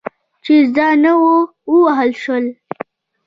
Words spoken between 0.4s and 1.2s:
چې زده نه